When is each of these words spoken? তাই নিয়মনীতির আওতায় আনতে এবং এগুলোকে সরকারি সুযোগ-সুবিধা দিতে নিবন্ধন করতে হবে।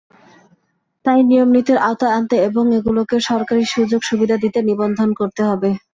তাই 1.05 1.19
নিয়মনীতির 1.23 1.79
আওতায় 1.81 2.15
আনতে 2.17 2.35
এবং 2.47 2.63
এগুলোকে 2.77 3.15
সরকারি 3.29 3.63
সুযোগ-সুবিধা 3.73 4.35
দিতে 4.43 4.59
নিবন্ধন 4.69 5.09
করতে 5.19 5.41
হবে। 5.43 5.69